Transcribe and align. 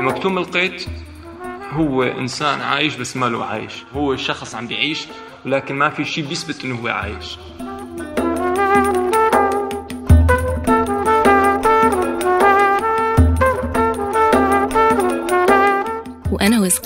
المكتوم 0.00 0.38
القيت 0.38 0.86
هو 1.72 2.02
إنسان 2.02 2.60
عايش 2.60 2.96
بس 2.96 3.16
ما 3.16 3.26
له 3.26 3.44
عايش. 3.44 3.84
هو 3.94 4.16
شخص 4.16 4.54
عم 4.54 4.66
بيعيش 4.66 5.06
ولكن 5.46 5.74
ما 5.74 5.90
في 5.90 6.04
شيء 6.04 6.26
بيثبت 6.26 6.64
إنه 6.64 6.78
هو 6.80 6.88
عايش. 6.88 7.38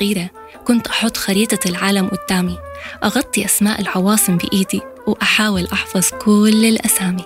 وأنا 0.05 0.15
وصغيرة 0.15 0.31
كنت 0.65 0.87
أحط 0.87 1.17
خريطة 1.17 1.69
العالم 1.69 2.09
قدامي 2.09 2.59
أغطي 3.05 3.45
أسماء 3.45 3.81
العواصم 3.81 4.37
بإيدي 4.37 4.81
وأحاول 5.07 5.69
أحفظ 5.73 6.11
كل 6.25 6.65
الأسامي. 6.65 7.25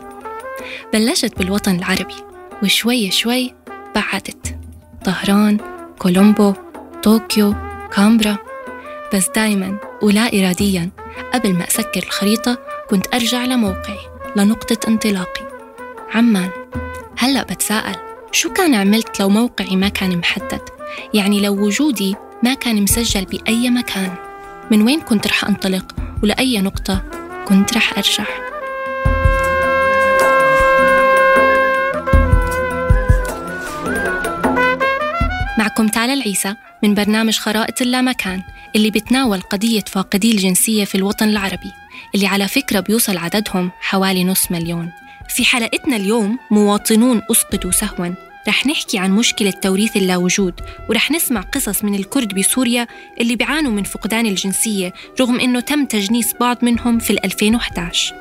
بلشت 0.92 1.38
بالوطن 1.38 1.76
العربي 1.76 2.14
وشوي 2.62 3.10
شوي 3.10 3.54
بعدت. 3.94 4.56
طهران 5.04 5.58
كولومبو 5.98 6.54
طوكيو 7.02 7.54
كامبرا. 7.92 8.36
بس 9.14 9.28
دايما 9.28 9.78
ولا 10.02 10.20
إراديا 10.20 10.90
قبل 11.34 11.54
ما 11.54 11.68
أسكر 11.68 12.02
الخريطة 12.02 12.58
كنت 12.90 13.14
أرجع 13.14 13.44
لموقعي 13.44 13.98
لنقطة 14.36 14.88
انطلاقي. 14.88 15.48
عمان 16.14 16.50
هلأ 17.18 17.42
بتساءل 17.42 17.96
شو 18.32 18.52
كان 18.52 18.74
عملت 18.74 19.20
لو 19.20 19.28
موقعي 19.28 19.76
ما 19.76 19.88
كان 19.88 20.18
محدد؟ 20.18 20.60
يعني 21.14 21.40
لو 21.40 21.52
وجودي 21.52 22.16
ما 22.42 22.54
كان 22.54 22.82
مسجل 22.82 23.24
بأي 23.24 23.70
مكان. 23.70 24.14
من 24.70 24.82
وين 24.82 25.00
كنت 25.00 25.26
رح 25.26 25.44
أنطلق؟ 25.44 25.96
ولأي 26.22 26.60
نقطة 26.60 27.02
كنت 27.48 27.76
رح 27.76 27.92
أرجع. 27.98 28.24
معكم 35.58 35.88
تالا 35.88 36.12
العيسى 36.12 36.54
من 36.82 36.94
برنامج 36.94 37.38
خرائط 37.38 37.82
اللامكان 37.82 38.42
اللي 38.76 38.90
بتناول 38.90 39.40
قضية 39.40 39.84
فاقدي 39.86 40.32
الجنسية 40.32 40.84
في 40.84 40.94
الوطن 40.94 41.28
العربي 41.28 41.72
اللي 42.14 42.26
على 42.26 42.48
فكرة 42.48 42.80
بيوصل 42.80 43.16
عددهم 43.16 43.70
حوالي 43.80 44.24
نص 44.24 44.50
مليون. 44.52 44.90
في 45.28 45.44
حلقتنا 45.44 45.96
اليوم 45.96 46.38
مواطنون 46.50 47.22
أسقطوا 47.30 47.70
سهوا. 47.70 48.27
رح 48.48 48.66
نحكي 48.66 48.98
عن 48.98 49.10
مشكلة 49.10 49.50
توريث 49.50 49.96
اللاوجود 49.96 50.54
ورح 50.88 51.10
نسمع 51.10 51.40
قصص 51.40 51.84
من 51.84 51.94
الكرد 51.94 52.34
بسوريا 52.34 52.86
اللي 53.20 53.36
بيعانوا 53.36 53.72
من 53.72 53.82
فقدان 53.82 54.26
الجنسية 54.26 54.92
رغم 55.20 55.40
أنه 55.40 55.60
تم 55.60 55.84
تجنيس 55.84 56.34
بعض 56.40 56.56
منهم 56.62 56.98
في 56.98 57.10
2011 57.24 58.14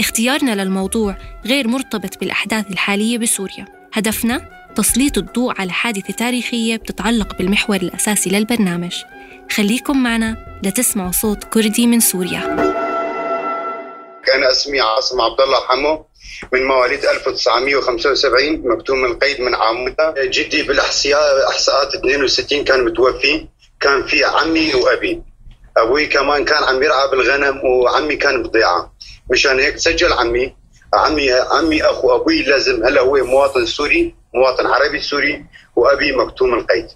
اختيارنا 0.00 0.62
للموضوع 0.62 1.16
غير 1.46 1.68
مرتبط 1.68 2.18
بالأحداث 2.18 2.70
الحالية 2.70 3.18
بسوريا. 3.18 3.64
هدفنا 3.92 4.50
تسليط 4.76 5.18
الضوء 5.18 5.60
على 5.60 5.72
حادثة 5.72 6.12
تاريخية 6.12 6.76
بتتعلق 6.76 7.38
بالمحور 7.38 7.76
الأساسي 7.76 8.30
للبرنامج. 8.30 8.94
خليكم 9.50 10.02
معنا 10.02 10.60
لتسمعوا 10.62 11.12
صوت 11.12 11.44
كردي 11.44 11.86
من 11.86 12.00
سوريا. 12.00 12.40
كان 14.26 14.44
اسمي 14.50 14.80
عاصم 14.80 15.20
عبد 15.20 15.40
الله 15.40 15.60
حمو. 15.68 16.09
من 16.52 16.64
مواليد 16.64 17.04
1975 17.04 18.62
مكتوم 18.64 19.04
القيد 19.04 19.40
من 19.40 19.54
عامته 19.54 20.14
جدي 20.24 20.62
بالاحصاء 20.62 21.48
أحصاءات 21.48 21.94
62 21.94 22.64
كان 22.64 22.84
متوفي 22.84 23.46
كان 23.80 24.06
في 24.06 24.24
عمي 24.24 24.74
وأبي. 24.74 25.22
أبوي 25.76 26.06
كمان 26.06 26.44
كان 26.44 26.64
عم 26.64 26.82
يرعى 26.82 27.08
بالغنم 27.10 27.64
وعمي 27.64 28.16
كان 28.16 28.42
بضيعة. 28.42 28.92
مشان 29.30 29.60
هيك 29.60 29.76
سجل 29.76 30.12
عمي. 30.12 30.54
عمي 30.94 31.32
عمي 31.32 31.82
أخو 31.82 32.16
أبوي 32.16 32.42
لازم 32.42 32.84
هلا 32.84 33.00
هو 33.00 33.16
مواطن 33.24 33.66
سوري 33.66 34.14
مواطن 34.34 34.66
عربي 34.66 35.00
سوري 35.00 35.44
وأبي 35.76 36.12
مكتوم 36.12 36.54
القيد. 36.54 36.88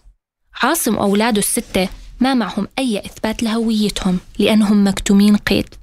عاصم 0.62 0.98
وأولاده 0.98 1.38
الستة 1.38 1.88
ما 2.20 2.34
معهم 2.34 2.68
أي 2.78 2.98
إثبات 2.98 3.42
لهويتهم 3.42 4.18
لأنهم 4.38 4.86
مكتومين 4.86 5.36
قيد. 5.36 5.74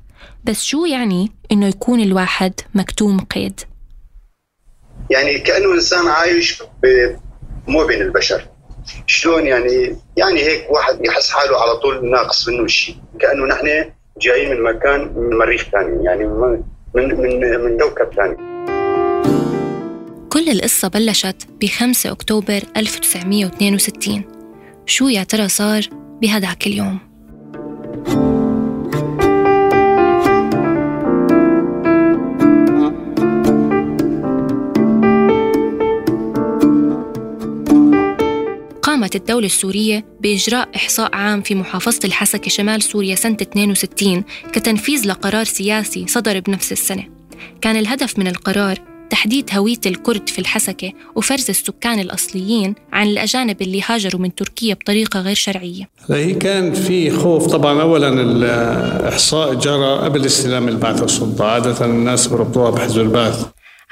بس 0.43 0.63
شو 0.63 0.85
يعني 0.85 1.31
إنه 1.51 1.67
يكون 1.67 1.99
الواحد 1.99 2.53
مكتوم 2.75 3.19
قيد؟ 3.19 3.59
يعني 5.09 5.39
كأنه 5.39 5.73
إنسان 5.73 6.07
عايش 6.07 6.63
ب... 6.83 7.15
مو 7.67 7.85
بين 7.85 8.01
البشر. 8.01 8.47
شلون 9.07 9.47
يعني؟ 9.47 9.97
يعني 10.17 10.43
هيك 10.43 10.71
واحد 10.71 11.05
يحس 11.05 11.29
حاله 11.29 11.61
على 11.61 11.77
طول 11.77 12.11
ناقص 12.11 12.49
منه 12.49 12.67
شيء. 12.67 12.95
كأنه 13.19 13.45
نحن 13.45 13.91
جايين 14.21 14.49
من 14.51 14.63
مكان 14.63 15.13
من 15.15 15.37
مريخ 15.37 15.63
ثاني 15.71 16.05
يعني 16.05 16.27
من 16.27 16.63
من 16.93 17.15
من, 17.21 17.59
من 17.59 17.77
كوكب 17.77 18.13
ثاني. 18.15 18.51
كل 20.29 20.49
القصة 20.49 20.87
بلشت 20.87 21.47
ب 21.61 21.65
5 21.65 22.11
أكتوبر 22.11 22.61
1962 22.77 24.23
شو 24.85 25.07
يا 25.07 25.23
ترى 25.23 25.47
صار 25.47 25.81
بهداك 26.21 26.67
اليوم؟ 26.67 27.10
قامت 39.01 39.15
الدولة 39.15 39.45
السورية 39.45 40.05
بإجراء 40.19 40.69
إحصاء 40.75 41.15
عام 41.15 41.41
في 41.41 41.55
محافظة 41.55 41.99
الحسكة 42.05 42.49
شمال 42.49 42.83
سوريا 42.83 43.15
سنة 43.15 43.37
62 43.41 44.23
كتنفيذ 44.53 45.07
لقرار 45.07 45.43
سياسي 45.43 46.05
صدر 46.07 46.39
بنفس 46.39 46.71
السنة. 46.71 47.03
كان 47.61 47.75
الهدف 47.75 48.19
من 48.19 48.27
القرار 48.27 48.77
تحديد 49.09 49.49
هوية 49.53 49.79
الكرد 49.85 50.29
في 50.29 50.39
الحسكة 50.39 50.91
وفرز 51.15 51.49
السكان 51.49 51.99
الأصليين 51.99 52.75
عن 52.93 53.07
الأجانب 53.07 53.61
اللي 53.61 53.81
هاجروا 53.85 54.21
من 54.21 54.35
تركيا 54.35 54.73
بطريقة 54.73 55.21
غير 55.21 55.35
شرعية. 55.35 55.89
هي 56.09 56.33
كان 56.33 56.73
في 56.73 57.11
خوف 57.11 57.47
طبعا 57.47 57.81
اولا 57.81 58.21
الإحصاء 58.21 59.53
جرى 59.53 59.97
قبل 59.97 60.25
استلام 60.25 60.67
البعثه 60.67 61.05
السلطه 61.05 61.45
عادة 61.45 61.85
الناس 61.85 62.27
بربطوها 62.27 62.71
بحزب 62.71 63.01
البعث. 63.01 63.45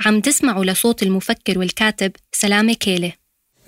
عم 0.06 0.20
تسمعوا 0.20 0.66
لصوت 0.66 1.04
المفكر 1.04 1.60
والكاتب 1.60 2.12
سلامة 2.32 2.74
كيلة. 2.74 3.19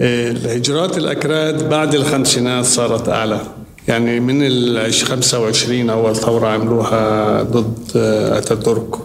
الهجرات 0.01 0.97
الأكراد 0.97 1.69
بعد 1.69 1.95
الخمسينات 1.95 2.65
صارت 2.65 3.09
أعلى. 3.09 3.41
يعني 3.87 4.19
من 4.19 4.39
ال 4.43 4.93
25 4.93 5.89
أول 5.89 6.15
ثورة 6.15 6.47
عملوها 6.47 7.43
ضد 7.43 7.77
آه، 7.95 8.37
أتاتورك. 8.37 8.95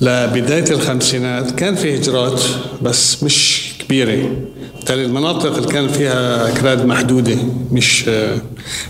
لبداية 0.00 0.70
الخمسينات 0.70 1.50
كان 1.50 1.74
في 1.74 1.96
هجرات 1.98 2.40
بس 2.82 3.22
مش 3.22 3.62
كبيرة. 3.78 4.30
بالتالي 4.76 5.04
المناطق 5.04 5.56
اللي 5.56 5.68
كان 5.68 5.88
فيها 5.88 6.48
أكراد 6.48 6.86
محدودة 6.86 7.36
مش 7.72 8.04
آه، 8.08 8.36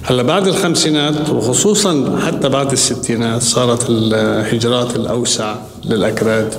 هلأ 0.02 0.22
بعد 0.22 0.46
الخمسينات 0.46 1.30
وخصوصا 1.30 2.20
حتى 2.26 2.48
بعد 2.48 2.72
الستينات 2.72 3.42
صارت 3.42 3.86
الهجرات 3.90 4.96
الأوسع 4.96 5.54
للأكراد. 5.84 6.54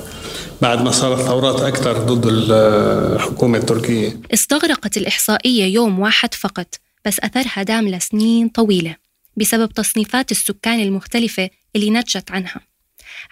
بعد 0.62 0.82
ما 0.82 0.90
صارت 0.90 1.20
ثورات 1.20 1.60
أكثر 1.60 1.98
ضد 1.98 2.26
الحكومة 2.26 3.58
التركية. 3.58 4.20
استغرقت 4.34 4.96
الإحصائية 4.96 5.64
يوم 5.64 5.98
واحد 5.98 6.34
فقط 6.34 6.74
بس 7.06 7.20
أثرها 7.20 7.62
دام 7.62 7.88
لسنين 7.88 8.48
طويلة 8.48 8.96
بسبب 9.36 9.72
تصنيفات 9.72 10.30
السكان 10.30 10.80
المختلفة 10.80 11.50
اللي 11.76 11.90
نتجت 11.90 12.30
عنها. 12.30 12.60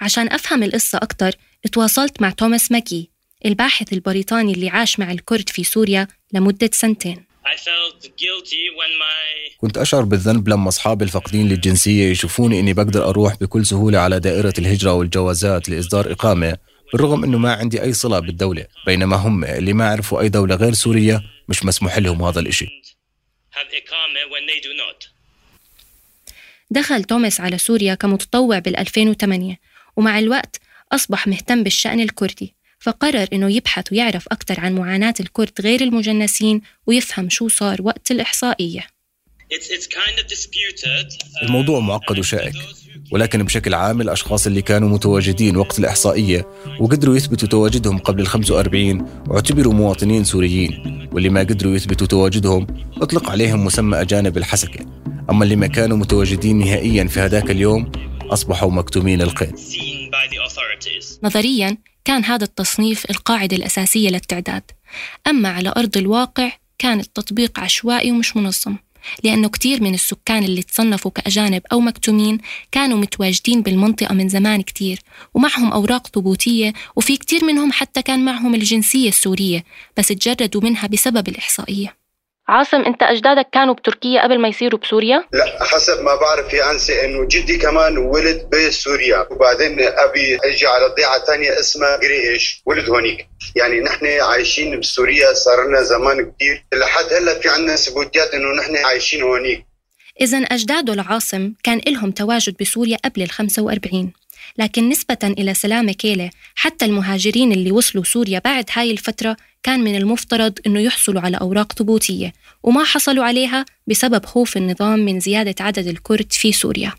عشان 0.01 0.33
أفهم 0.33 0.63
القصة 0.63 0.99
أكتر 0.99 1.33
اتواصلت 1.65 2.23
مع 2.23 2.31
توماس 2.31 2.73
ماكي 2.73 3.11
الباحث 3.47 3.93
البريطاني 3.93 4.53
اللي 4.53 4.69
عاش 4.69 4.99
مع 4.99 5.13
الكرد 5.13 5.49
في 5.49 5.65
سوريا 5.65 6.09
لمدة 6.33 6.71
سنتين. 6.73 7.25
كنت 9.59 9.79
أشعر 9.79 10.03
بالذنب 10.03 10.49
لما 10.49 10.69
أصحابي 10.69 11.05
الفاقدين 11.05 11.49
للجنسية 11.49 12.11
يشوفوني 12.11 12.61
إني 12.61 12.73
بقدر 12.73 13.09
أروح 13.09 13.37
بكل 13.41 13.67
سهولة 13.67 13.99
على 13.99 14.21
دائرة 14.21 14.55
الهجرة 14.59 14.93
والجوازات 14.93 15.69
لإصدار 15.69 16.13
إقامة. 16.13 16.57
بالرغم 16.93 17.25
إنه 17.25 17.39
ما 17.39 17.53
عندي 17.53 17.83
أي 17.83 17.93
صلة 17.93 18.19
بالدولة 18.19 18.67
بينما 18.87 19.17
هم 19.17 19.45
اللي 19.45 19.73
ما 19.73 19.91
عرفوا 19.91 20.21
أي 20.21 20.29
دولة 20.29 20.55
غير 20.55 20.73
سوريا 20.73 21.23
مش 21.49 21.65
مسموح 21.65 21.99
لهم 21.99 22.23
هذا 22.23 22.41
الإشي. 22.41 22.67
دخل 26.71 27.05
توماس 27.05 27.41
على 27.41 27.59
سوريا 27.59 27.95
كمتطوع 27.95 28.59
بال 28.59 28.77
2008 28.77 29.59
ومع 29.97 30.19
الوقت 30.19 30.61
أصبح 30.93 31.27
مهتم 31.27 31.63
بالشأن 31.63 32.01
الكردي 32.01 32.55
فقرر 32.79 33.29
إنه 33.33 33.53
يبحث 33.53 33.93
ويعرف 33.93 34.29
أكثر 34.29 34.61
عن 34.61 34.75
معاناة 34.75 35.15
الكرد 35.21 35.61
غير 35.61 35.81
المجنسين 35.81 36.61
ويفهم 36.87 37.29
شو 37.29 37.49
صار 37.49 37.83
وقت 37.83 38.11
الإحصائية 38.11 38.87
الموضوع 41.43 41.81
معقد 41.81 42.19
وشائك 42.19 42.55
ولكن 43.13 43.43
بشكل 43.43 43.75
عام 43.75 44.01
الأشخاص 44.01 44.47
اللي 44.47 44.63
كانوا 44.63 44.89
متواجدين 44.89 45.57
وقت 45.57 45.79
الإحصائية 45.79 46.47
وقدروا 46.81 47.17
يثبتوا 47.17 47.49
تواجدهم 47.49 47.99
قبل 47.99 48.21
ال 48.21 48.27
45 48.27 49.23
واعتبروا 49.29 49.75
مواطنين 49.75 50.25
سوريين 50.25 51.09
واللي 51.13 51.29
ما 51.29 51.41
قدروا 51.41 51.75
يثبتوا 51.75 52.07
تواجدهم 52.07 52.67
أطلق 53.03 53.31
عليهم 53.31 53.65
مسمى 53.65 54.01
أجانب 54.01 54.37
الحسكة. 54.37 54.87
أما 55.31 55.45
اللي 55.45 55.57
ما 55.57 55.67
كانوا 55.67 55.97
متواجدين 55.97 56.59
نهائيا 56.59 57.05
في 57.05 57.21
هذاك 57.21 57.51
اليوم 57.51 57.93
أصبحوا 58.23 58.71
مكتومين 58.71 59.23
القيد. 59.23 59.59
نظرياً 61.23 61.77
كان 62.05 62.25
هذا 62.25 62.45
التصنيف 62.45 63.11
القاعدة 63.11 63.57
الأساسية 63.57 64.09
للتعداد. 64.09 64.63
أما 65.27 65.49
على 65.49 65.73
أرض 65.77 65.97
الواقع 65.97 66.53
كان 66.79 67.01
التطبيق 67.01 67.61
عشوائي 67.61 68.13
ومش 68.13 68.37
منظم. 68.37 68.77
لأنه 69.25 69.49
كتير 69.49 69.83
من 69.83 69.95
السكان 69.95 70.45
اللي 70.45 70.63
تصنفوا 70.63 71.11
كأجانب 71.11 71.63
أو 71.73 71.81
مكتومين 71.81 72.39
كانوا 72.73 72.99
متواجدين 72.99 73.63
بالمنطقة 73.63 74.15
من 74.15 74.29
زمان 74.29 74.63
كتير 74.63 75.01
ومعهم 75.35 75.73
أوراق 75.73 76.07
ثبوتية 76.07 76.73
وفي 76.97 77.17
كتير 77.17 77.45
منهم 77.45 77.73
حتى 77.73 78.03
كان 78.03 78.25
معهم 78.25 78.55
الجنسية 78.55 79.09
السورية 79.09 79.65
بس 79.97 80.09
تجردوا 80.09 80.61
منها 80.61 80.87
بسبب 80.87 81.29
الإحصائية. 81.29 82.06
عاصم 82.49 82.81
أنت 82.83 83.03
أجدادك 83.03 83.47
كانوا 83.53 83.75
بتركيا 83.75 84.23
قبل 84.23 84.39
ما 84.41 84.49
يصيروا 84.49 84.81
بسوريا؟ 84.81 85.25
لا 85.33 85.65
حسب 85.65 86.03
ما 86.03 86.15
بعرف 86.15 86.55
يا 86.55 86.71
أنسي 86.71 87.05
إنه 87.05 87.29
جدي 87.29 87.59
كمان 87.59 87.99
ولد 87.99 88.49
بسوريا 88.53 89.27
وبعدين 89.31 89.81
أبي 89.81 90.39
أجي 90.45 90.67
على 90.67 90.95
ضيعة 90.97 91.25
تانية 91.27 91.61
اسمها 91.61 91.97
قريش 91.97 92.63
ولد 92.67 92.91
هونيك. 92.91 93.29
يعني 93.57 93.81
نحن 93.81 94.07
عايشين 94.07 94.81
بسوريا 94.81 95.33
صار 95.33 95.69
لنا 95.69 95.83
زمان 95.83 96.33
كتير. 96.33 96.65
لحد 96.75 97.13
هلأ 97.13 97.39
في 97.41 97.49
عنا 97.49 97.77
ثبوتيات 97.77 98.35
إنه 98.35 98.49
نحن 98.61 98.77
عايشين 98.77 99.23
هونيك. 99.23 99.67
إذا 100.21 100.39
أجداده 100.39 100.95
لعاصم 100.95 101.53
كان 101.63 101.81
إلهم 101.89 102.11
تواجد 102.11 102.57
بسوريا 102.61 102.97
قبل 103.05 103.23
ال 103.23 103.31
45 103.31 104.13
لكن 104.59 104.89
نسبة 104.89 105.19
إلى 105.25 105.55
سلامة 105.55 105.93
كيلة 105.93 106.31
حتى 106.55 106.85
المهاجرين 106.85 107.53
اللي 107.53 107.73
وصلوا 107.73 108.05
سوريا 108.05 108.41
بعد 108.45 108.65
هاي 108.73 108.91
الفترة 108.91 109.37
كان 109.63 109.81
من 109.81 109.97
المفترض 109.97 110.53
إنه 110.67 110.81
يحصلوا 110.81 111.21
على 111.21 111.37
أوراق 111.37 111.73
ثبوتية 111.73 112.33
وما 112.63 112.85
حصلوا 112.85 113.25
عليها 113.25 113.65
بسبب 113.87 114.25
خوف 114.25 114.57
النظام 114.57 114.99
من 114.99 115.21
زيادة 115.21 115.55
عدد 115.61 115.87
الكرد 115.87 116.27
في 116.31 116.53
سوريا. 116.53 116.93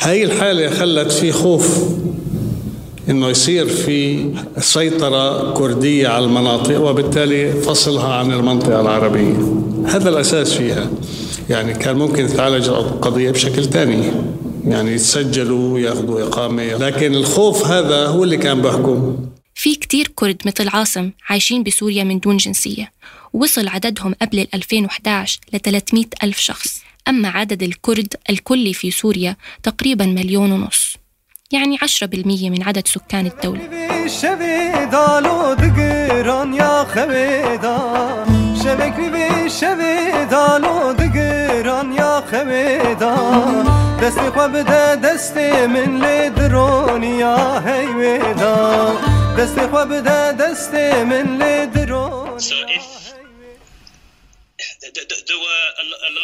هاي 0.00 0.24
الحالة 0.24 0.70
خلت 0.70 1.12
في 1.12 1.32
خوف 1.32 1.78
إنه 3.08 3.28
يصير 3.28 3.66
في 3.66 4.30
سيطرة 4.58 5.54
كردية 5.54 6.08
على 6.08 6.24
المناطق 6.24 6.80
وبالتالي 6.80 7.52
فصلها 7.52 8.14
عن 8.14 8.32
المنطقة 8.32 8.80
العربية. 8.80 9.36
هذا 9.86 10.08
الأساس 10.08 10.52
فيها. 10.52 10.90
يعني 11.50 11.74
كان 11.74 11.96
ممكن 11.96 12.26
تعالج 12.26 12.68
القضية 12.68 13.30
بشكل 13.30 13.64
ثاني 13.64 14.10
يعني 14.64 14.92
يتسجلوا 14.92 15.78
ياخذوا 15.78 16.22
إقامة. 16.22 16.62
لكن 16.62 17.14
الخوف 17.14 17.66
هذا 17.66 18.06
هو 18.06 18.24
اللي 18.24 18.36
كان 18.36 18.62
بحكم. 18.62 19.16
في 19.54 19.74
كتير 19.74 20.12
كرد 20.14 20.42
مثل 20.46 20.68
عاصم 20.68 21.10
عايشين 21.28 21.62
بسوريا 21.62 22.04
من 22.04 22.18
دون 22.18 22.36
جنسية 22.36 22.92
وصل 23.32 23.68
عددهم 23.68 24.14
قبل 24.22 24.38
ال 24.38 24.48
2011 24.54 25.40
ل 25.52 25.58
300 25.58 26.04
ألف 26.22 26.38
شخص. 26.38 26.82
أما 27.08 27.28
عدد 27.28 27.62
الكرد 27.62 28.14
الكلي 28.30 28.72
في 28.72 28.90
سوريا 28.90 29.36
تقريبا 29.62 30.06
مليون 30.06 30.52
ونص 30.52 30.96
يعني 31.52 31.78
10% 31.78 32.50
من 32.50 32.62
عدد 32.62 32.88
سكان 32.88 33.26
الدولة. 33.26 33.68
شبک 38.62 38.96
بی 38.96 39.50
شوی 39.50 40.26
دالو 40.30 40.92
دگران 40.92 41.92
یا 41.92 42.22
خویدا 42.30 43.16
دست 44.02 44.18
خو 44.18 44.48
بده 44.48 44.96
دست 44.96 45.36
من 45.74 45.98
لدرون 45.98 47.02
یا 47.02 47.60
هیویدا 47.66 48.94
دست 49.38 49.58
خو 49.60 49.84
بده 49.84 50.32
دست 50.32 50.74
من 51.10 51.38
لدرون 51.38 52.38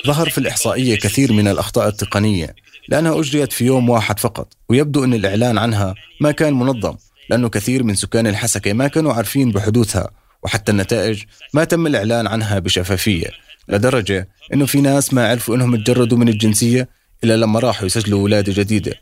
ظهر 0.06 0.28
في 0.28 0.38
الإحصائية 0.38 0.96
كثير 0.96 1.32
من 1.32 1.48
الأخطاء 1.48 1.88
التقنية 1.88 2.54
لأنها 2.88 3.20
أجريت 3.20 3.52
في 3.52 3.64
يوم 3.64 3.90
واحد 3.90 4.18
فقط 4.18 4.48
ويبدو 4.68 5.04
أن 5.04 5.14
الإعلان 5.14 5.58
عنها 5.58 5.94
ما 6.20 6.30
كان 6.30 6.54
منظم 6.54 6.96
لأنه 7.30 7.48
كثير 7.48 7.82
من 7.82 7.94
سكان 7.94 8.26
الحسكة 8.26 8.72
ما 8.72 8.88
كانوا 8.88 9.12
عارفين 9.12 9.52
بحدوثها. 9.52 10.10
وحتى 10.42 10.72
النتائج 10.72 11.22
ما 11.54 11.64
تم 11.64 11.86
الإعلان 11.86 12.26
عنها 12.26 12.58
بشفافية 12.58 13.30
لدرجة 13.68 14.28
أنه 14.54 14.66
في 14.66 14.80
ناس 14.80 15.14
ما 15.14 15.28
عرفوا 15.28 15.56
أنهم 15.56 15.76
تجردوا 15.76 16.18
من 16.18 16.28
الجنسية 16.28 16.88
إلا 17.24 17.36
لما 17.36 17.60
راحوا 17.60 17.86
يسجلوا 17.86 18.22
ولادة 18.22 18.52
جديدة 18.52 18.94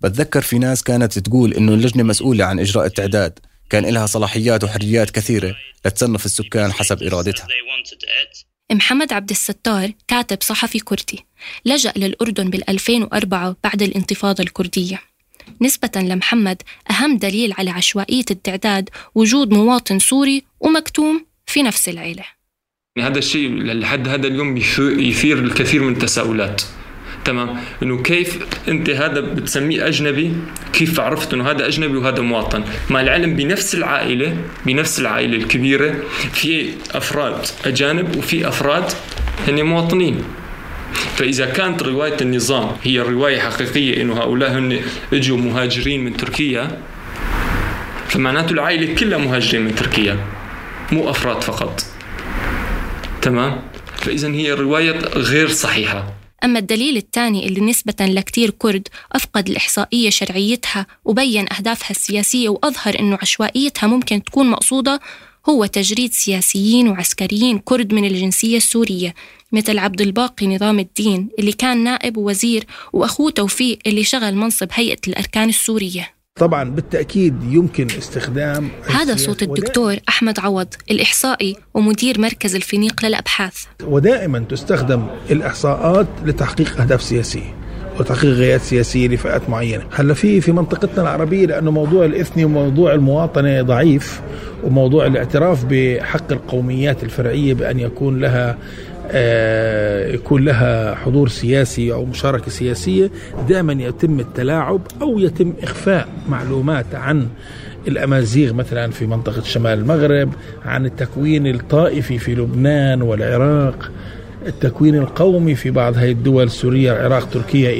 بتذكر 0.00 0.42
في 0.42 0.58
ناس 0.58 0.82
كانت 0.82 1.18
تقول 1.18 1.54
أنه 1.54 1.74
اللجنة 1.74 2.02
مسؤولة 2.02 2.44
عن 2.44 2.60
إجراء 2.60 2.86
التعداد 2.86 3.38
كان 3.70 3.86
لها 3.86 4.06
صلاحيات 4.06 4.64
وحريات 4.64 5.10
كثيرة 5.10 5.54
لتصنف 5.84 6.26
السكان 6.26 6.72
حسب 6.72 7.02
إرادتها. 7.02 7.46
محمد 8.72 9.12
عبد 9.12 9.30
الستار 9.30 9.92
كاتب 10.08 10.38
صحفي 10.42 10.78
كردي 10.78 11.26
لجأ 11.64 11.92
للأردن 11.96 12.50
بال 12.50 12.70
2004 12.70 13.56
بعد 13.64 13.82
الانتفاضة 13.82 14.42
الكردية 14.42 15.00
نسبة 15.60 15.90
لمحمد 15.96 16.62
أهم 16.90 17.16
دليل 17.18 17.54
على 17.58 17.70
عشوائية 17.70 18.24
التعداد 18.30 18.88
وجود 19.14 19.50
مواطن 19.50 19.98
سوري 19.98 20.42
ومكتوم 20.60 21.24
في 21.46 21.62
نفس 21.62 21.88
العيلة. 21.88 22.24
يعني 22.96 23.10
هذا 23.10 23.18
الشيء 23.18 23.50
لحد 23.50 24.08
هذا 24.08 24.26
اليوم 24.26 24.56
يث- 24.56 24.78
يثير 24.78 25.38
الكثير 25.38 25.82
من 25.82 25.92
التساؤلات. 25.92 26.62
تمام؟ 27.24 27.60
إنه 27.82 28.02
كيف 28.02 28.38
أنت 28.68 28.90
هذا 28.90 29.20
بتسميه 29.20 29.88
أجنبي؟ 29.88 30.32
كيف 30.72 31.00
عرفت 31.00 31.34
إنه 31.34 31.50
هذا 31.50 31.66
أجنبي 31.66 31.96
وهذا 31.96 32.20
مواطن؟ 32.20 32.64
مع 32.90 33.00
العلم 33.00 33.36
بنفس 33.36 33.74
العائلة 33.74 34.36
بنفس 34.66 35.00
العائلة 35.00 35.36
الكبيرة 35.36 36.02
في 36.32 36.70
أفراد 36.90 37.46
أجانب 37.64 38.16
وفي 38.16 38.48
أفراد 38.48 38.92
هن 39.48 39.62
مواطنين. 39.62 40.24
فإذا 40.96 41.46
كانت 41.46 41.82
رواية 41.82 42.16
النظام 42.20 42.76
هي 42.82 43.00
رواية 43.00 43.40
حقيقية 43.40 44.02
إنه 44.02 44.14
هؤلاء 44.14 44.58
هن 44.58 44.80
إجوا 45.12 45.38
مهاجرين 45.38 46.04
من 46.04 46.16
تركيا 46.16 46.82
فمعناته 48.08 48.52
العائلة 48.52 48.94
كلها 48.94 49.18
مهاجرين 49.18 49.64
من 49.64 49.74
تركيا 49.74 50.18
مو 50.92 51.10
أفراد 51.10 51.42
فقط. 51.42 51.82
تمام؟ 53.22 53.62
فاذا 53.96 54.28
هي 54.28 54.52
رواية 54.52 54.98
غير 54.98 55.48
صحيحة. 55.48 56.12
أما 56.44 56.58
الدليل 56.58 56.96
الثاني 56.96 57.46
اللي 57.48 57.60
نسبة 57.60 57.94
لكتير 58.00 58.50
كرد 58.50 58.88
أفقد 59.12 59.48
الإحصائية 59.48 60.10
شرعيتها 60.10 60.86
وبين 61.04 61.52
أهدافها 61.52 61.90
السياسية 61.90 62.48
وأظهر 62.48 62.98
أنه 62.98 63.18
عشوائيتها 63.22 63.86
ممكن 63.86 64.22
تكون 64.22 64.50
مقصودة 64.50 65.00
هو 65.48 65.66
تجريد 65.66 66.12
سياسيين 66.12 66.88
وعسكريين 66.88 67.58
كرد 67.58 67.94
من 67.94 68.04
الجنسية 68.04 68.56
السورية 68.56 69.14
مثل 69.52 69.78
عبد 69.78 70.00
الباقي 70.00 70.46
نظام 70.46 70.78
الدين 70.78 71.28
اللي 71.38 71.52
كان 71.52 71.84
نائب 71.84 72.16
ووزير 72.16 72.64
وأخوه 72.92 73.30
توفيق 73.30 73.78
اللي 73.86 74.04
شغل 74.04 74.34
منصب 74.34 74.68
هيئة 74.72 74.98
الأركان 75.08 75.48
السورية. 75.48 76.16
طبعا 76.38 76.64
بالتأكيد 76.64 77.34
يمكن 77.50 77.86
استخدام 77.98 78.70
هذا 78.86 79.16
صوت 79.16 79.42
الدكتور 79.42 79.96
أحمد 80.08 80.38
عوض 80.38 80.68
الإحصائي 80.90 81.56
ومدير 81.74 82.20
مركز 82.20 82.54
الفينيق 82.54 83.04
للأبحاث. 83.04 83.64
ودائما 83.84 84.38
تستخدم 84.38 85.06
الإحصاءات 85.30 86.08
لتحقيق 86.24 86.80
أهداف 86.80 87.02
سياسية. 87.02 87.65
وتحقيق 88.00 88.32
غايات 88.32 88.60
سياسية 88.60 89.08
لفئات 89.08 89.50
معينة، 89.50 89.84
هلا 89.94 90.14
في 90.14 90.40
في 90.40 90.52
منطقتنا 90.52 91.02
العربية 91.02 91.46
لأنه 91.46 91.70
موضوع 91.70 92.04
الإثني 92.04 92.44
وموضوع 92.44 92.94
المواطنة 92.94 93.62
ضعيف 93.62 94.20
وموضوع 94.64 95.06
الاعتراف 95.06 95.64
بحق 95.70 96.32
القوميات 96.32 97.02
الفرعية 97.04 97.54
بأن 97.54 97.80
يكون 97.80 98.20
لها 98.20 98.58
آه، 99.10 100.08
يكون 100.12 100.44
لها 100.44 100.94
حضور 100.94 101.28
سياسي 101.28 101.92
أو 101.92 102.04
مشاركة 102.04 102.50
سياسية 102.50 103.10
دائما 103.48 103.72
يتم 103.72 104.20
التلاعب 104.20 104.80
أو 105.02 105.18
يتم 105.18 105.52
إخفاء 105.62 106.08
معلومات 106.28 106.94
عن 106.94 107.28
الأمازيغ 107.88 108.52
مثلا 108.52 108.90
في 108.90 109.06
منطقة 109.06 109.42
شمال 109.42 109.78
المغرب 109.78 110.32
عن 110.64 110.86
التكوين 110.86 111.46
الطائفي 111.46 112.18
في 112.18 112.34
لبنان 112.34 113.02
والعراق. 113.02 113.90
التكوين 114.46 114.94
القومي 114.94 115.54
في 115.54 115.70
بعض 115.70 115.96
هذه 115.96 116.10
الدول 116.10 116.50
سوريا 116.50 116.92
العراق 116.92 117.30
تركيا 117.30 117.70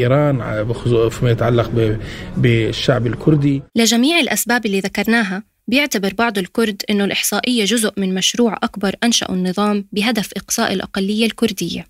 بخصوص 0.63 1.15
فيما 1.15 1.31
يتعلق 1.31 1.99
بالشعب 2.37 3.07
الكردي. 3.07 3.63
لجميع 3.75 4.19
الأسباب 4.19 4.67
اللي 4.67 4.81
ذكرناها 4.81 5.43
بيعتبر 5.69 6.15
بعض 6.15 6.39
الكرد 6.39 6.83
أنه 6.91 7.05
الإحصائية 7.05 7.65
جزء 7.65 7.93
من 7.97 8.15
مشروع 8.15 8.57
أكبر 8.63 8.95
أنشأه 9.05 9.33
النظام 9.33 9.89
بهدف 9.93 10.31
إقصاء 10.37 10.73
الأقلية 10.73 11.27
الكردية. 11.27 11.87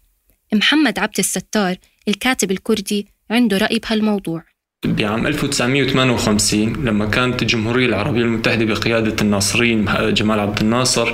محمد 0.55 0.99
عبد 0.99 1.19
الستار 1.19 1.77
الكاتب 2.09 2.51
الكردي 2.51 3.07
عنده 3.31 3.59
رأي 3.59 3.79
بهالموضوع. 3.79 4.43
بعام 4.87 5.27
1958 5.27 6.73
لما 6.85 7.07
كانت 7.07 7.43
الجمهورية 7.43 7.87
العربية 7.87 8.23
المتحدة 8.23 8.65
بقيادة 8.65 9.17
الناصرين 9.23 9.85
جمال 10.01 10.41
عبد 10.41 10.61
الناصر 10.61 11.09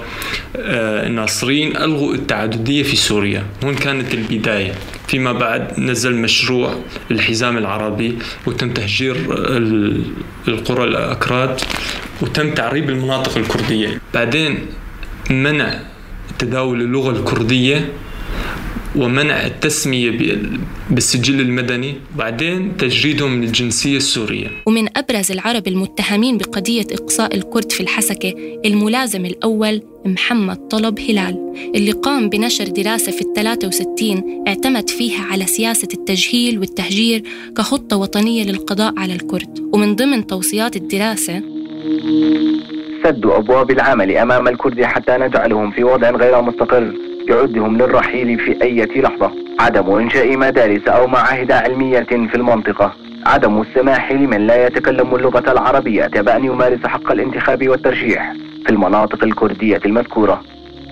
آه، 0.56 1.06
الناصرين 1.06 1.76
ألغوا 1.76 2.14
التعددية 2.14 2.82
في 2.82 2.96
سوريا. 2.96 3.44
هون 3.64 3.74
كانت 3.74 4.14
البداية. 4.14 4.74
فيما 5.08 5.32
بعد 5.32 5.80
نزل 5.80 6.14
مشروع 6.14 6.74
الحزام 7.10 7.58
العربي 7.58 8.18
وتم 8.46 8.70
تهجير 8.72 9.16
القرى 10.48 10.84
الأكراد 10.84 11.60
وتم 12.22 12.54
تعريب 12.54 12.90
المناطق 12.90 13.36
الكردية. 13.38 14.00
بعدين 14.14 14.58
منع 15.30 15.80
تداول 16.38 16.82
اللغة 16.82 17.10
الكردية 17.10 17.88
ومنع 18.96 19.46
التسمية 19.46 20.38
بالسجل 20.90 21.40
المدني 21.40 21.94
بعدين 22.16 22.76
تجريدهم 22.76 23.32
من 23.32 23.44
الجنسية 23.44 23.96
السورية. 23.96 24.48
ومن 24.66 24.88
أبرز 24.96 25.32
العرب 25.32 25.68
المتهمين 25.68 26.38
بقضية 26.38 26.86
إقصاء 26.92 27.34
الكرد 27.36 27.72
في 27.72 27.80
الحسكة 27.80 28.34
الملازم 28.64 29.26
الأول 29.26 29.82
محمد 30.06 30.56
طلب 30.56 31.00
هلال. 31.00 31.52
اللي 31.74 31.92
قام 31.92 32.28
بنشر 32.28 32.64
دراسة 32.64 33.12
في 33.12 33.20
الثلاثة 33.20 33.68
وستين 33.68 34.44
اعتمد 34.48 34.90
فيها 34.90 35.22
على 35.24 35.46
سياسة 35.46 35.88
التجهيل 35.94 36.58
والتهجير 36.58 37.22
كخطة 37.56 37.96
وطنية 37.96 38.44
للقضاء 38.44 38.94
على 38.98 39.12
الكرد. 39.12 39.58
ومن 39.72 39.96
ضمن 39.96 40.26
توصيات 40.26 40.76
الدراسة 40.76 41.42
سد 43.04 43.26
أبواب 43.26 43.70
العمل 43.70 44.16
أمام 44.16 44.48
الكرد 44.48 44.82
حتى 44.82 45.12
نجعلهم 45.12 45.70
في 45.70 45.84
وضع 45.84 46.10
غير 46.10 46.42
مستقر. 46.42 46.92
يعدهم 47.28 47.76
للرحيل 47.76 48.38
في 48.38 48.62
أي 48.62 48.86
لحظة. 48.96 49.30
عدم 49.60 49.90
إنشاء 49.90 50.36
مدارس 50.36 50.88
أو 50.88 51.06
معاهد 51.06 51.52
علمية 51.52 52.00
في 52.00 52.34
المنطقة. 52.34 52.92
عدم 53.26 53.60
السماح 53.60 54.12
لمن 54.12 54.46
لا 54.46 54.66
يتكلم 54.66 55.14
اللغة 55.14 55.52
العربية 55.52 56.06
بأن 56.06 56.44
يمارس 56.44 56.86
حق 56.86 57.12
الانتخاب 57.12 57.68
والترشيح 57.68 58.32
في 58.66 58.70
المناطق 58.70 59.24
الكردية 59.24 59.80
المذكورة. 59.86 60.42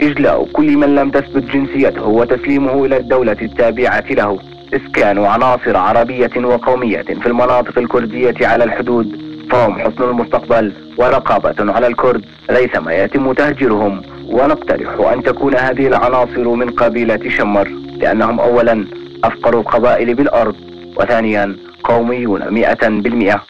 إجلاء 0.00 0.48
كل 0.52 0.76
من 0.76 0.94
لم 0.94 1.10
تثبت 1.10 1.44
جنسيته 1.44 2.06
وتسليمه 2.06 2.84
إلى 2.84 2.96
الدولة 2.96 3.36
التابعة 3.42 4.04
له. 4.10 4.38
إسكان 4.74 5.24
عناصر 5.24 5.76
عربية 5.76 6.30
وقومية 6.36 7.02
في 7.02 7.26
المناطق 7.26 7.78
الكردية 7.78 8.46
على 8.46 8.64
الحدود. 8.64 9.30
فهم 9.50 9.78
حسن 9.78 10.04
المستقبل 10.04 10.72
ورقابة 10.96 11.72
على 11.72 11.86
الكرد. 11.86 12.24
ريثما 12.50 12.94
يتم 12.94 13.32
تهجيرهم 13.32 14.02
ونقترح 14.30 15.12
أن 15.12 15.22
تكون 15.22 15.56
هذه 15.56 15.86
العناصر 15.86 16.48
من 16.48 16.70
قبيلة 16.70 17.20
شمر 17.28 17.68
لأنهم 17.98 18.40
أولا 18.40 18.86
أفقر 19.24 19.58
القبائل 19.60 20.14
بالأرض 20.14 20.54
وثانيا 20.96 21.56
قوميون 21.84 22.54
مئة 22.54 22.88
بالمئة. 22.88 23.42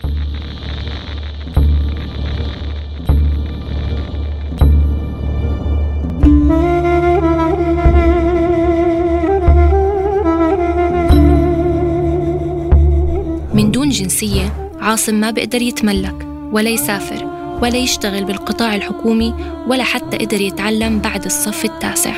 من 13.55 13.71
دون 13.71 13.89
جنسية 13.89 14.71
عاصم 14.81 15.15
ما 15.15 15.31
بيقدر 15.31 15.63
يتملك 15.63 16.27
ولا 16.53 16.71
يسافر. 16.71 17.40
ولا 17.63 17.77
يشتغل 17.77 18.25
بالقطاع 18.25 18.75
الحكومي 18.75 19.35
ولا 19.67 19.85
حتى 19.85 20.17
قدر 20.17 20.41
يتعلم 20.41 20.99
بعد 20.99 21.25
الصف 21.25 21.65
التاسع. 21.65 22.13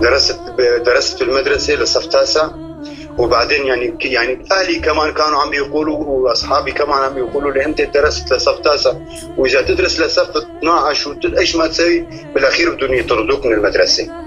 درست 0.00 0.40
درست 0.86 1.18
في 1.18 1.24
المدرسة 1.24 1.74
لصف 1.74 2.06
تاسع 2.06 2.50
وبعدين 3.18 3.66
يعني 3.66 3.94
يعني 4.04 4.44
أهلي 4.52 4.78
كمان 4.78 5.12
كانوا 5.12 5.42
عم 5.42 5.52
يقولوا 5.52 5.98
وأصحابي 5.98 6.72
كمان 6.72 6.98
عم 6.98 7.18
يقولوا 7.18 7.52
لي 7.52 7.64
أنت 7.64 7.82
درست 7.82 8.32
لصف 8.32 8.58
تاسع. 8.58 8.92
وإذا 9.36 9.62
تدرس 9.62 10.00
لصف 10.00 10.36
12 10.36 11.16
وايش 11.24 11.56
ما 11.56 11.66
تسوي؟ 11.66 12.06
بالأخير 12.34 12.74
بدهم 12.74 12.94
يطردوك 12.94 13.46
من 13.46 13.52
المدرسة. 13.52 14.25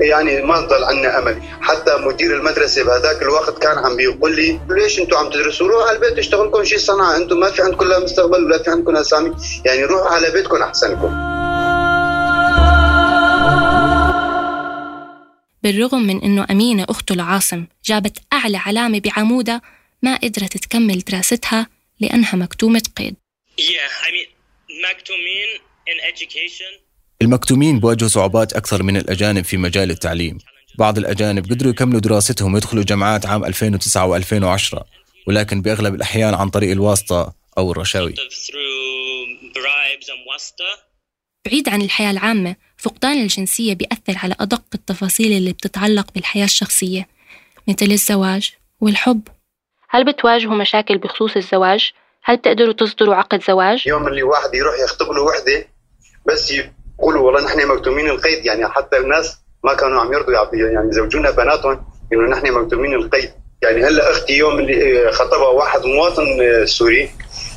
يعني 0.00 0.42
ما 0.42 0.60
ضل 0.60 0.84
عنا 0.84 1.18
امل 1.18 1.42
حتى 1.60 1.96
مدير 1.96 2.36
المدرسة 2.36 2.84
بهذاك 2.84 3.22
الوقت 3.22 3.62
كان 3.62 3.78
عم 3.78 3.96
بيقول 3.96 4.36
لي 4.36 4.60
ليش 4.70 4.98
أنتم 4.98 5.16
عم 5.16 5.30
تدرسوا؟ 5.30 5.68
روحوا 5.68 5.88
على 5.88 5.96
البيت 5.96 6.18
اشتغلوا 6.18 6.46
لكم 6.46 6.64
شيء 6.64 6.78
صنعة. 6.78 7.16
أنتم 7.16 7.40
ما 7.40 7.50
في 7.50 7.62
عندكم 7.62 7.88
لا 7.88 7.98
مستقبل 7.98 8.44
ولا 8.44 8.62
في 8.62 8.70
عندكم 8.70 8.96
أسامي. 8.96 9.36
يعني 9.64 9.84
روحوا 9.84 10.08
على 10.08 10.30
بيتكم 10.30 10.62
احسن 10.62 10.92
لكم 10.92 11.34
بالرغم 15.62 16.06
من 16.06 16.22
إنه 16.22 16.46
أمينة 16.50 16.86
أخته 16.88 17.14
لعاصم 17.14 17.66
جابت 17.84 18.18
أعلى 18.32 18.56
علامة 18.56 19.00
بعمودها 19.00 19.62
ما 20.02 20.16
قدرت 20.16 20.56
تكمل 20.56 20.98
دراستها 20.98 21.66
لأنها 22.00 22.36
مكتومة 22.36 22.82
قيد. 22.96 23.14
Yeah, 23.58 24.06
I 24.06 24.10
mean, 24.10 24.28
مكتومين 24.90 25.48
in 25.86 25.98
education. 26.12 26.93
المكتومين 27.22 27.80
بواجهوا 27.80 28.08
صعوبات 28.08 28.52
أكثر 28.52 28.82
من 28.82 28.96
الأجانب 28.96 29.44
في 29.44 29.56
مجال 29.56 29.90
التعليم 29.90 30.38
بعض 30.78 30.98
الأجانب 30.98 31.50
قدروا 31.50 31.70
يكملوا 31.70 32.00
دراستهم 32.00 32.54
ويدخلوا 32.54 32.84
جامعات 32.84 33.26
عام 33.26 33.44
2009 33.44 34.20
و2010 34.20 34.82
ولكن 35.26 35.62
بأغلب 35.62 35.94
الأحيان 35.94 36.34
عن 36.34 36.50
طريق 36.50 36.70
الواسطة 36.70 37.32
أو 37.58 37.72
الرشاوي 37.72 38.14
بعيد 41.46 41.68
عن 41.68 41.82
الحياة 41.82 42.10
العامة 42.10 42.56
فقدان 42.76 43.22
الجنسية 43.22 43.74
بيأثر 43.74 44.18
على 44.22 44.34
أدق 44.40 44.62
التفاصيل 44.74 45.32
اللي 45.32 45.52
بتتعلق 45.52 46.12
بالحياة 46.14 46.44
الشخصية 46.44 47.08
مثل 47.68 47.86
الزواج 47.86 48.52
والحب 48.80 49.28
هل 49.88 50.04
بتواجهوا 50.04 50.54
مشاكل 50.54 50.98
بخصوص 50.98 51.36
الزواج؟ 51.36 51.90
هل 52.24 52.36
بتقدروا 52.36 52.72
تصدروا 52.72 53.14
عقد 53.14 53.42
زواج؟ 53.42 53.86
يوم 53.86 54.06
اللي 54.08 54.22
واحد 54.22 54.54
يروح 54.54 54.74
يخطب 54.84 55.06
له 55.12 55.22
وحدة 55.22 55.68
بس 56.26 56.52
قولوا 56.98 57.22
والله 57.22 57.40
نحن 57.40 57.68
مكتومين 57.68 58.06
القيد 58.06 58.46
يعني 58.46 58.68
حتى 58.68 58.96
الناس 58.96 59.36
ما 59.64 59.74
كانوا 59.74 60.00
عم 60.00 60.12
يرضوا 60.12 60.34
يعني 60.52 60.88
يزوجونا 60.88 61.30
بناتهم 61.30 61.84
انه 62.12 62.28
نحن 62.28 62.52
مكتومين 62.52 62.94
القيد. 62.94 63.30
يعني 63.62 63.84
هلأ 63.84 64.10
أختي 64.10 64.32
يوم 64.32 64.58
اللي 64.58 65.12
خطبها 65.12 65.48
واحد 65.48 65.84
مواطن 65.84 66.26
سوري 66.64 67.10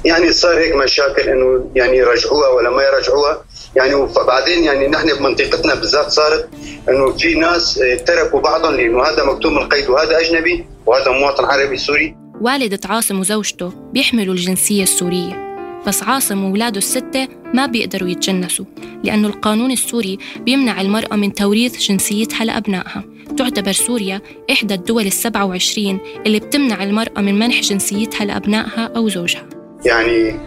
يعني 0.06 0.32
صار 0.32 0.58
هيك 0.58 0.76
مشاكل 0.76 1.30
إنه 1.30 1.72
يعني 1.76 1.98
يرجعوها 1.98 2.50
ولا 2.50 2.70
ما 2.70 2.84
يرجعوها. 2.84 3.44
يعني 3.76 3.96
وبعدين 3.96 4.64
يعني 4.64 4.88
نحن 4.88 5.18
بمنطقتنا 5.18 5.76
بالذات 5.76 6.10
صارت 6.12 6.50
إنه 6.90 7.12
في 7.12 7.36
ناس 7.36 7.84
تركوا 8.06 8.40
بعضهم 8.40 8.76
لإنه 8.76 9.04
هذا 9.04 9.24
مكتوم 9.24 9.58
القيد 9.58 9.90
وهذا 9.90 10.20
أجنبي 10.20 10.66
وهذا 10.86 11.12
مواطن 11.12 11.46
عربي 11.46 11.78
سوري. 11.78 12.16
والدة 12.42 12.80
عاصم 12.86 13.20
وزوجته 13.20 13.74
بيحملوا 13.94 14.34
الجنسية 14.34 14.84
السورية. 14.84 15.47
بس 15.88 16.04
عاصم 16.04 16.44
وولاده 16.44 16.78
الستة 16.78 17.28
ما 17.54 17.66
بيقدروا 17.66 18.10
يتجنسوا 18.10 18.66
لأنه 19.04 19.28
القانون 19.28 19.72
السوري 19.72 20.18
بيمنع 20.40 20.82
المرأة 20.82 21.16
من 21.16 21.34
توريث 21.34 21.78
جنسيتها 21.78 22.46
لأبنائها. 22.46 23.04
تعتبر 23.38 23.72
سوريا 23.72 24.22
إحدى 24.52 24.74
الدول 24.74 25.06
السبعة 25.06 25.46
وعشرين 25.46 26.00
اللي 26.26 26.40
بتمنع 26.40 26.84
المرأة 26.84 27.22
من 27.22 27.40
منح 27.40 27.62
جنسيتها 27.62 28.26
لأبنائها 28.26 28.92
أو 28.96 29.10
زوجها. 29.10 29.50
يعني 29.86 30.40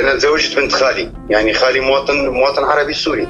أنا 0.00 0.14
تزوجت 0.14 0.56
بنت 0.56 0.72
خالي 0.72 1.12
يعني 1.30 1.52
خالي 1.52 1.80
مواطن 1.80 2.28
مواطن 2.28 2.64
عربي 2.64 2.94
سوري. 2.94 3.28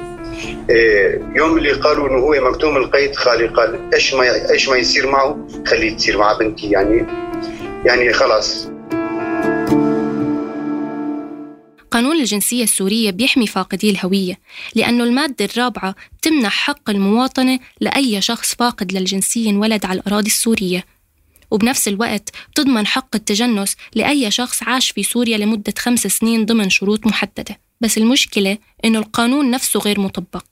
إيه، 0.69 1.21
يوم 1.35 1.57
اللي 1.57 1.71
قالوا 1.71 2.09
إنه 2.09 2.17
هو 2.17 2.49
مكتوم 2.51 2.77
القيد 2.77 3.15
خالي 3.15 3.47
قال 3.47 3.89
إيش 3.93 4.13
ما 4.13 4.51
إيش 4.51 4.69
ما 4.69 4.77
يصير 4.77 5.09
معه؟ 5.09 5.47
خليه 5.67 5.95
تصير 5.95 6.17
مع 6.17 6.33
بنتي 6.33 6.69
يعني 6.69 7.05
يعني 7.85 8.13
خلاص. 8.13 8.68
قانون 11.91 12.19
الجنسية 12.19 12.63
السورية 12.63 13.11
بيحمي 13.11 13.47
فاقدي 13.47 13.89
الهوية 13.89 14.39
لأنه 14.75 15.03
المادة 15.03 15.45
الرابعة 15.45 15.95
بتمنح 16.17 16.53
حق 16.53 16.89
المواطنة 16.89 17.59
لأي 17.81 18.21
شخص 18.21 18.55
فاقد 18.55 18.91
للجنسية 18.91 19.49
انولد 19.49 19.85
على 19.85 19.99
الأراضي 19.99 20.27
السورية. 20.27 20.85
وبنفس 21.51 21.87
الوقت 21.87 22.29
بتضمن 22.51 22.87
حق 22.87 23.15
التجنس 23.15 23.75
لأي 23.95 24.31
شخص 24.31 24.63
عاش 24.63 24.91
في 24.91 25.03
سوريا 25.03 25.37
لمدة 25.37 25.73
خمس 25.77 26.07
سنين 26.07 26.45
ضمن 26.45 26.69
شروط 26.69 27.07
محددة. 27.07 27.59
بس 27.81 27.97
المشكلة 27.97 28.57
إنه 28.85 28.99
القانون 28.99 29.51
نفسه 29.51 29.79
غير 29.79 29.99
مطبق. 29.99 30.45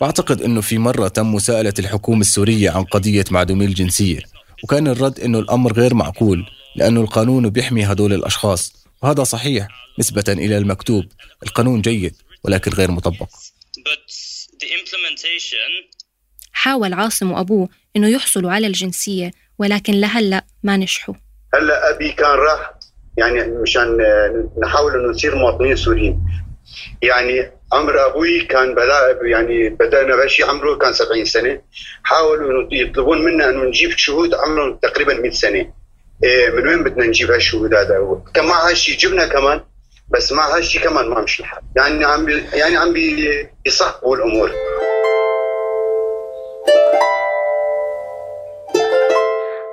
بعتقد 0.00 0.42
أنه 0.42 0.60
في 0.60 0.78
مرة 0.78 1.08
تم 1.08 1.34
مساءلة 1.34 1.74
الحكومة 1.78 2.20
السورية 2.20 2.70
عن 2.70 2.84
قضية 2.84 3.24
معدومي 3.30 3.64
الجنسية 3.64 4.18
وكان 4.64 4.88
الرد 4.88 5.20
أنه 5.20 5.38
الأمر 5.38 5.72
غير 5.72 5.94
معقول 5.94 6.46
لأنه 6.76 7.00
القانون 7.00 7.48
بيحمي 7.48 7.84
هدول 7.84 8.12
الأشخاص. 8.12 8.79
وهذا 9.02 9.24
صحيح 9.24 9.68
نسبة 9.98 10.24
إلى 10.28 10.58
المكتوب. 10.58 11.04
القانون 11.42 11.80
جيد 11.80 12.16
ولكن 12.44 12.70
غير 12.70 12.90
مطبق. 12.90 13.28
حاول 16.52 16.92
عاصم 16.92 17.32
وأبوه 17.32 17.68
إنه 17.96 18.08
يحصلوا 18.08 18.50
على 18.50 18.66
الجنسية 18.66 19.30
ولكن 19.58 19.92
لهلأ 19.92 20.44
ما 20.62 20.76
نجحوا. 20.76 21.14
هلأ 21.54 21.90
أبي 21.90 22.12
كان 22.12 22.30
راح 22.30 22.72
يعني 23.18 23.42
مشان 23.62 23.98
نحاول 24.62 24.92
إنه 24.92 25.10
نصير 25.10 25.34
مواطنين 25.34 25.76
سوريين. 25.76 26.20
يعني 27.02 27.52
عمر 27.72 28.06
أبوي 28.06 28.44
كان 28.44 28.74
بدا 28.74 29.18
يعني 29.22 29.68
بدأنا 29.68 30.24
بشي 30.24 30.42
عمره 30.42 30.78
كان 30.78 30.92
70 30.92 31.24
سنة. 31.24 31.62
حاولوا 32.02 32.62
إنه 32.62 32.68
يطلبون 32.80 33.24
منا 33.24 33.50
إنه 33.50 33.64
نجيب 33.64 33.90
شهود 33.90 34.34
عمرهم 34.34 34.78
تقريبا 34.82 35.14
100 35.14 35.30
سنة. 35.30 35.72
إيه 36.24 36.50
من 36.50 36.68
وين 36.68 36.84
بدنا 36.84 37.06
نجيب 37.06 37.30
هالشهود 37.30 37.74
هذا 37.74 38.20
كان 38.34 38.46
مع 38.46 38.68
هالشيء 38.68 38.96
جبنا 38.96 39.26
كمان 39.26 39.60
بس 40.08 40.32
مع 40.32 40.56
هالشيء 40.56 40.82
كمان 40.82 41.08
ما 41.08 41.20
مشي 41.20 41.42
الحال 41.42 41.62
يعني 41.76 42.04
عم 42.04 42.28
يعني 42.52 42.76
عم 42.76 42.92
بيصعبوا 42.92 44.16
الأمور. 44.16 44.50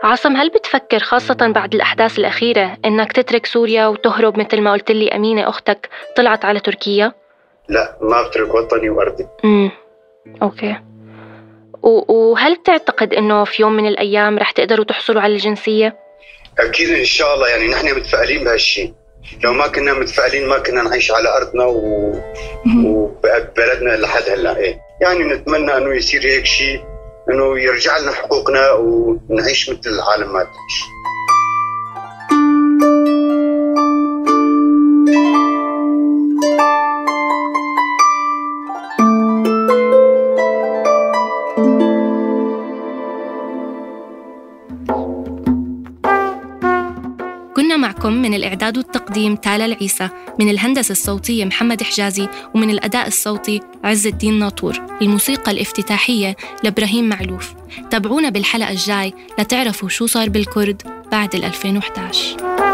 عاصم 0.04 0.36
هل 0.36 0.50
بتفكر 0.50 1.00
خاصة 1.00 1.52
بعد 1.56 1.76
الأحداث 1.76 2.20
الأخيرة 2.20 2.78
إنك 2.86 3.12
تترك 3.12 3.46
سوريا 3.46 3.88
وتهرب 3.88 4.40
مثل 4.40 4.62
ما 4.62 4.72
قلت 4.72 4.92
لي 4.92 5.10
أمينة 5.10 5.50
أختك 5.50 5.90
طلعت 6.18 6.46
على 6.46 6.60
تركيا؟ 6.60 7.14
لا 7.70 7.98
ما 8.02 8.28
بترك 8.28 8.56
وطني 8.56 8.90
وأرضي. 8.90 9.28
امم 9.46 9.72
أوكي. 10.42 10.76
وهل 11.84 12.56
بتعتقد 12.56 13.14
إنه 13.14 13.44
في 13.44 13.62
يوم 13.62 13.74
من 13.74 13.88
الأيام 13.88 14.38
رح 14.38 14.52
تقدروا 14.52 14.86
تحصلوا 14.86 15.22
على 15.22 15.34
الجنسية؟ 15.34 16.07
أكيد 16.60 16.90
إن 16.90 17.06
شاء 17.06 17.34
الله 17.36 17.48
يعني 17.48 17.68
نحن 17.68 17.96
متفائلين 17.96 18.44
بهالشيء 18.44 18.94
لو 19.44 19.54
ما 19.54 19.68
كنا 19.68 19.94
متفائلين 19.94 20.48
ما 20.48 20.60
كنا 20.60 20.82
نعيش 20.84 21.12
على 21.12 21.38
أرضنا 21.38 21.66
و... 21.66 22.14
وبلدنا 22.86 23.98
لحد 23.98 24.30
هلأ 24.30 24.58
إيه. 24.58 24.80
يعني 25.02 25.24
نتمنى 25.24 25.78
إنه 25.78 25.96
يصير 25.96 26.26
هيك 26.26 26.46
شيء 26.46 26.82
إنه 27.32 27.60
يرجع 27.60 27.98
لنا 27.98 28.12
حقوقنا 28.12 28.72
ونعيش 28.72 29.70
مثل 29.70 29.90
العالم 29.90 30.34
ما 30.34 30.44
تعيش. 30.44 30.84
معكم 47.98 48.14
من 48.14 48.34
الإعداد 48.34 48.78
والتقديم 48.78 49.36
تالا 49.36 49.66
العيسى 49.66 50.10
من 50.40 50.50
الهندسة 50.50 50.92
الصوتية 50.92 51.46
محمد 51.46 51.84
حجازي 51.84 52.28
ومن 52.56 52.70
الأداء 52.70 53.08
الصوتي 53.08 53.62
عز 53.84 54.08
الدين 54.08 54.40
ناطور. 54.40 54.76
الموسيقى 55.02 55.52
الافتتاحية 55.52 56.36
لإبراهيم 56.64 57.10
معلوف. 57.10 57.54
تابعونا 57.90 58.30
بالحلقة 58.30 58.72
الجاي 58.72 59.14
لتعرفوا 59.40 59.90
شو 59.90 60.06
صار 60.06 60.30
بالكرد 60.30 60.82
بعد 61.12 61.36
ال 61.36 61.44
2011 61.44 62.67